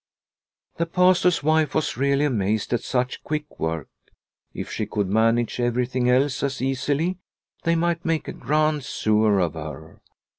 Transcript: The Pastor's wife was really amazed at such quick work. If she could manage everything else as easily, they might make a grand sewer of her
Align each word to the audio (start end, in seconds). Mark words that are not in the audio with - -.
The 0.77 0.87
Pastor's 0.87 1.43
wife 1.43 1.75
was 1.75 1.95
really 1.95 2.25
amazed 2.25 2.73
at 2.73 2.81
such 2.81 3.23
quick 3.23 3.59
work. 3.59 3.87
If 4.51 4.71
she 4.71 4.87
could 4.87 5.07
manage 5.07 5.59
everything 5.59 6.09
else 6.09 6.41
as 6.41 6.59
easily, 6.59 7.19
they 7.65 7.75
might 7.75 8.03
make 8.03 8.27
a 8.27 8.33
grand 8.33 8.83
sewer 8.83 9.39
of 9.39 9.53
her 9.53 10.01